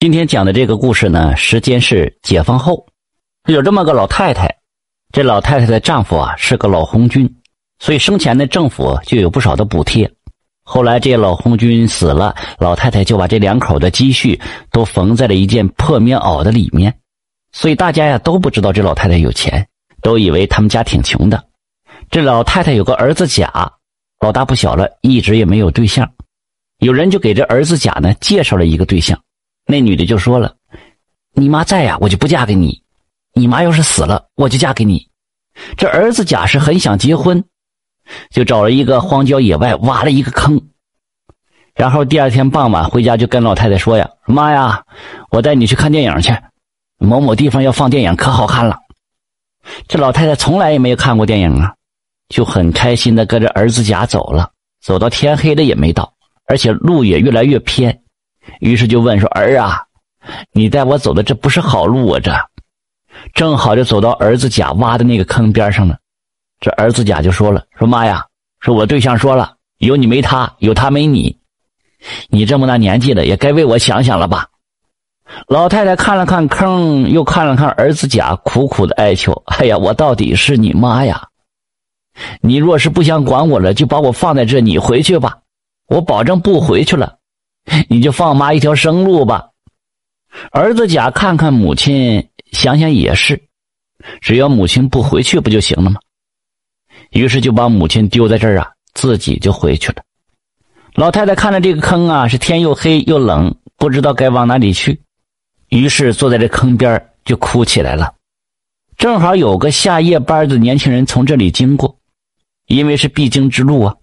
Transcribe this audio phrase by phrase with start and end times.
[0.00, 2.86] 今天讲的这个故事呢，时间是解放后，
[3.48, 4.48] 有这么个老太太，
[5.10, 7.28] 这老太太的丈夫啊是个老红军，
[7.80, 10.08] 所以生前呢政府就有不少的补贴。
[10.62, 14.40] 后来这老红军死了，老太太就把这两口的积蓄
[14.70, 16.94] 都缝在了一件破棉袄的里面，
[17.50, 19.66] 所以大家呀都不知道这老太太有钱，
[20.00, 21.44] 都以为他们家挺穷的。
[22.08, 23.72] 这老太太有个儿子甲，
[24.20, 26.08] 老大不小了，一直也没有对象，
[26.78, 29.20] 有人就给这儿子甲呢介绍了一个对象。
[29.70, 30.56] 那女的就说了
[31.36, 32.82] ：“你妈在呀，我就不嫁给你；
[33.34, 35.08] 你妈要是死了，我就嫁给你。”
[35.76, 37.44] 这儿子贾是很想结婚，
[38.30, 40.68] 就找了一个荒郊野外挖了一个坑，
[41.74, 44.84] 然后第二天傍晚回家就跟老太太说：“呀，妈呀，
[45.30, 46.34] 我带你去看电影去，
[46.98, 48.78] 某某地方要放电影，可好看了。”
[49.86, 51.74] 这老太太从来也没有看过电影啊，
[52.30, 56.14] 就很开心的跟着儿子贾走了，走到天黑了也没到，
[56.46, 58.02] 而且路也越来越偏。
[58.60, 59.84] 于是就问说：“儿啊，
[60.52, 62.20] 你带我走的这不是好路啊！
[62.20, 62.32] 这
[63.34, 65.98] 正好就走到儿子甲挖的那个坑边上了。
[66.60, 68.26] 这儿子甲就说了：说妈呀，
[68.60, 71.38] 说我对象说了，有你没他，有他没你。
[72.28, 74.46] 你这么大年纪了，也该为我想想了吧？”
[75.46, 81.28] 老太太看了看坑，又看了看儿子甲，苦苦的哀求：“哎呀，我到底是你妈呀！
[82.40, 85.38] 你若是不想管我了，就把我放在这，你回去吧，
[85.86, 87.16] 我保证不回去了。”
[87.88, 89.50] 你就放妈一条生路吧。
[90.50, 93.42] 儿子甲看看母亲，想想也是，
[94.20, 96.00] 只要母亲不回去不就行了吗？
[97.10, 100.02] 于是就把母亲丢在这儿啊，自己就回去了。
[100.94, 105.00] 老太太看着这个坑啊，是天又黑又冷，不知道该往哪里去，
[105.68, 108.14] 于是坐在这坑边就哭起来了。
[108.96, 111.98] 正好有个下夜班的年轻人从这里经过，
[112.66, 113.94] 因为是必经之路啊。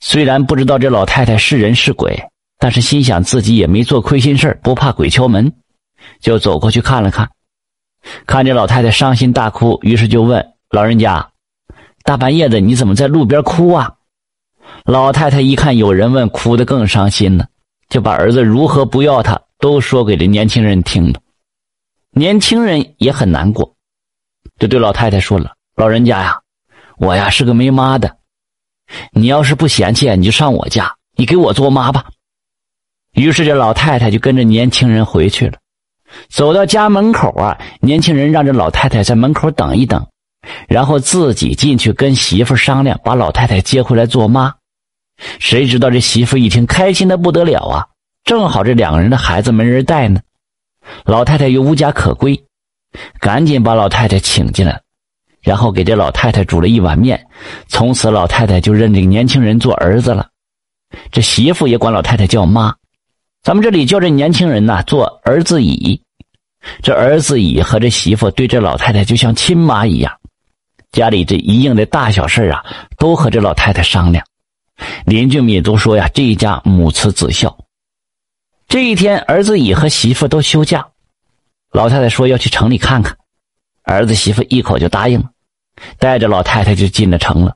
[0.00, 2.20] 虽然不知道这老太太是人是鬼。
[2.64, 5.52] 但是心想自己也没做亏心事不怕鬼敲门，
[6.18, 7.30] 就走过去看了看，
[8.26, 11.28] 看见老太太伤心大哭，于是就问老人家
[12.04, 13.96] ：“大半夜的你怎么在路边哭啊？”
[14.86, 17.46] 老太太一看有人问，哭得更伤心了，
[17.90, 21.20] 就把儿子如何不要他都说给这年轻人听了。
[22.12, 23.74] 年轻人也很难过，
[24.58, 26.40] 就对老太太说了：“老人家呀，
[26.96, 28.16] 我呀是个没妈的，
[29.12, 32.06] 你要是不嫌弃，你就上我家，你给我做妈吧。”
[33.14, 35.58] 于是这老太太就跟着年轻人回去了。
[36.28, 40.06] 走到家门口啊，年轻人让这老太太在门口等一等，
[40.68, 44.54] 然后自己进去跟媳妇商量，把老太太接回来做妈。
[45.38, 47.86] 谁知道这媳妇一听，开心的不得了啊！
[48.24, 50.20] 正好这两个人的孩子没人带呢，
[51.04, 52.44] 老太太又无家可归，
[53.20, 54.80] 赶紧把老太太请进来，
[55.40, 57.26] 然后给这老太太煮了一碗面。
[57.68, 60.28] 从此老太太就认这个年轻人做儿子了，
[61.10, 62.74] 这媳妇也管老太太叫妈。
[63.44, 66.00] 咱们这里叫这年轻人呐做儿子乙，
[66.82, 70.10] 这儿子乙和这媳妇对这老太太就像亲妈一样，
[70.92, 72.64] 家里这一应的大小事啊
[72.96, 74.24] 都和这老太太商量，
[75.04, 77.54] 邻居们也都说呀这一家母慈子孝。
[78.66, 80.88] 这一天，儿子乙和媳妇都休假，
[81.70, 83.14] 老太太说要去城里看看，
[83.82, 85.28] 儿子媳妇一口就答应了，
[85.98, 87.54] 带着老太太就进了城了。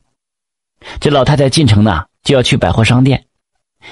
[1.01, 3.25] 这老太太进城呢就要去百货商店。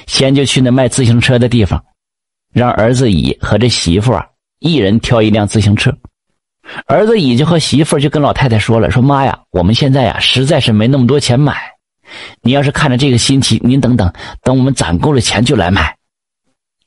[0.06, 1.82] 先就去那卖自行车的地方，
[2.52, 4.26] 让儿子乙和这媳妇啊
[4.58, 5.96] 一人挑一辆自行车。
[6.86, 11.56] 儿子乙就和媳妇就跟老太太说了：“说妈呀，我们现在呀实在是没那么多钱买，
[12.42, 14.12] 你要是看着这个新奇，您等等，
[14.42, 15.96] 等我们攒够了钱就来买。”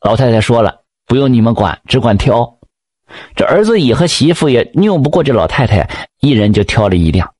[0.02, 2.58] 老太太说了：“不用你们管，只管挑。”
[3.36, 5.90] 这儿子乙和媳妇也拗不过这老太太，
[6.20, 7.34] 一人就挑了一辆。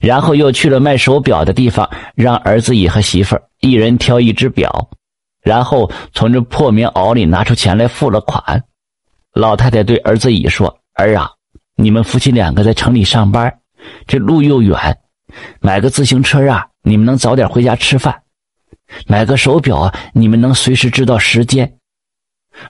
[0.00, 4.90] 然后又去了卖手表的地方，让儿子乙和媳妇一人挑一只表，
[5.42, 8.64] 然后从这破棉袄里拿出钱来付了款。
[9.32, 11.30] 老太太对儿子乙说：“儿啊，
[11.76, 13.58] 你们夫妻两个在城里上班，
[14.06, 14.98] 这路又远，
[15.60, 18.12] 买个自行车啊，你们能早点回家吃饭；
[19.06, 21.76] 买个手表啊，你们能随时知道时间。”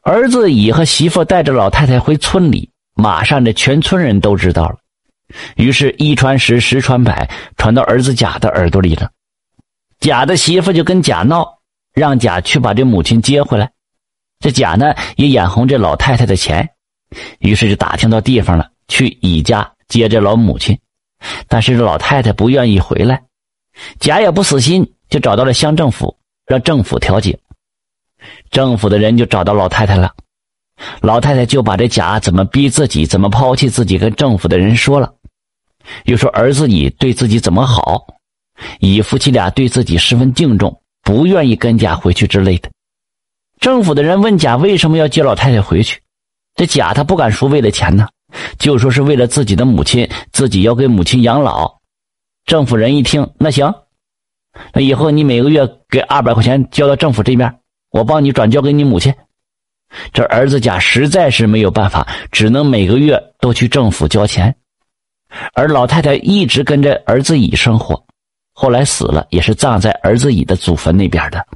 [0.02, 4.76] 儿子乙和媳妇带着老太太回村里，马上这全村人都知道了。
[5.56, 9.10] 于是，一传十，十传百，传到儿子甲的耳朵里了。
[10.00, 11.58] 甲的媳妇就跟甲闹，
[11.92, 13.70] 让甲去把这母亲接回来。
[14.38, 16.70] 这甲呢，也眼红这老太太的钱，
[17.38, 20.78] 于是就打听到地方了，去乙家接这老母亲。
[21.48, 23.22] 但是这老太太不愿意回来，
[23.98, 26.16] 甲也不死心，就找到了乡政府，
[26.46, 27.38] 让政府调解。
[28.50, 30.14] 政府的人就找到老太太了。
[31.02, 35.12] 老太太就把这甲怎么逼自己、怎么抛弃自己跟政府的人说了。
[36.04, 38.06] 又说儿子乙对自己怎么好，
[38.80, 42.70] 乙夫妻俩对自己十分敬重，不愿意跟家回去之类的。
[43.58, 46.00] 政府的人问贾为什么要接老太太回去，
[46.54, 48.08] 这贾他不敢说为了钱呢，
[48.58, 51.78] 就说是为了自己的母亲，自己要给母亲养老。
[52.46, 53.74] 政府人一听，那行，
[54.72, 57.60] 那以后你每个月给二百块钱交到政府这边，
[57.90, 59.14] 我帮你转交给你母亲。
[60.12, 64.56] 这儿子贾实在是没有办法，只能每个月都去政府交钱。
[65.54, 68.02] 而老太太一直跟着儿子乙生活，
[68.52, 71.46] 后来死了，也是葬在儿子乙的祖坟那边的。